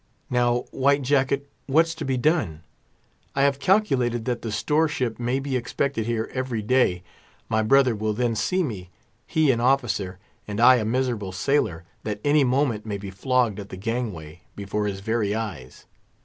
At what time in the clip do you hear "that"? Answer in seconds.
4.25-4.41, 12.01-12.19